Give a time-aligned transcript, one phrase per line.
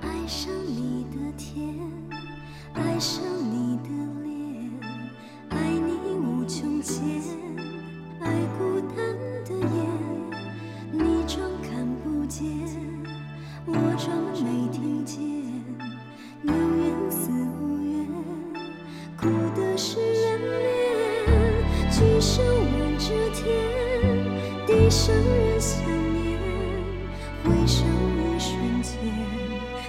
[0.00, 1.76] 爱上你的天，
[2.72, 3.88] 爱上你的
[4.22, 4.70] 脸，
[5.50, 7.02] 爱你无穷千，
[8.20, 8.96] 爱孤单
[9.44, 9.76] 的夜，
[10.90, 12.46] 你装看不见，
[13.66, 15.20] 我装没听见，
[16.42, 18.08] 有缘似无缘，
[19.18, 20.24] 苦的是人
[20.62, 20.64] 恋，
[21.90, 23.44] 举手望着天，
[24.66, 26.05] 地上人想念，
[27.46, 28.90] 回首一瞬间，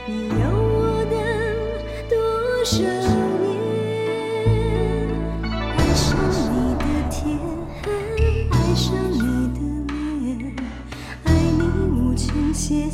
[0.06, 1.16] 你有我的
[2.08, 2.14] 多
[2.64, 3.46] 少年？
[5.76, 6.06] 爱上
[6.54, 7.18] 你的天，
[8.52, 9.18] 爱上你
[9.56, 9.60] 的
[10.20, 10.56] 脸，
[11.24, 11.60] 爱你
[12.00, 12.92] 无穷限，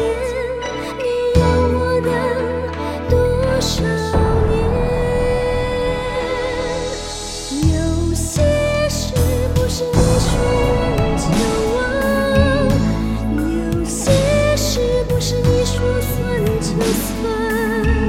[1.38, 2.00] 我
[3.10, 3.14] 多
[3.60, 3.84] 少
[4.48, 4.52] 年？
[7.74, 8.24] 有些
[8.88, 9.12] 事
[9.54, 10.32] 不是你说
[10.72, 11.24] 忘就
[11.76, 11.78] 忘，
[13.36, 14.00] 有些
[14.56, 14.70] 事
[15.08, 16.10] 不是你说算
[16.60, 18.01] 就算。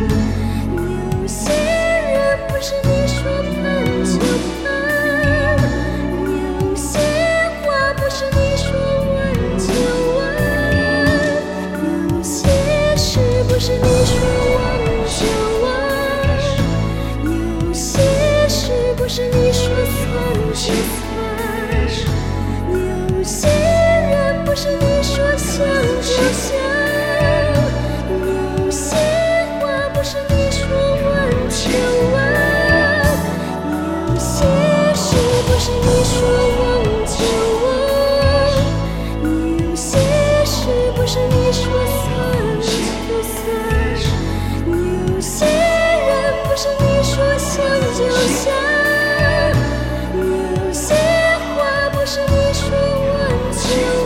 [53.76, 54.03] you